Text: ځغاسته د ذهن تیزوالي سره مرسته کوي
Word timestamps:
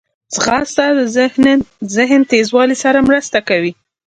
ځغاسته 0.35 0.85
د 0.97 0.99
ذهن 1.97 2.21
تیزوالي 2.31 2.75
سره 2.83 3.05
مرسته 3.07 3.39
کوي 3.49 3.71